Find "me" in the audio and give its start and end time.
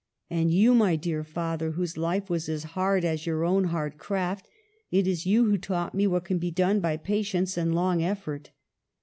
5.93-6.07